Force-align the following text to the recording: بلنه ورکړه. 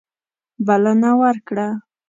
بلنه 0.67 1.11
ورکړه. 1.21 1.67